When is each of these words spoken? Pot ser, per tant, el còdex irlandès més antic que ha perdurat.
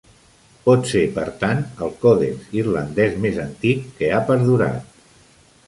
Pot 0.67 0.87
ser, 0.91 1.03
per 1.17 1.25
tant, 1.43 1.61
el 1.87 1.93
còdex 2.05 2.49
irlandès 2.61 3.21
més 3.29 3.39
antic 3.47 3.87
que 4.01 4.13
ha 4.17 4.25
perdurat. 4.31 5.01